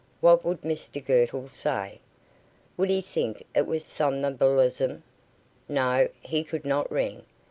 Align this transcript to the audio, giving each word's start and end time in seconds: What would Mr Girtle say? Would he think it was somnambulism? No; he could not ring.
What 0.19 0.43
would 0.43 0.61
Mr 0.61 0.99
Girtle 1.05 1.47
say? 1.47 1.99
Would 2.75 2.89
he 2.89 3.01
think 3.01 3.43
it 3.53 3.67
was 3.67 3.83
somnambulism? 3.83 5.03
No; 5.69 6.09
he 6.23 6.43
could 6.43 6.65
not 6.65 6.91
ring. 6.91 7.23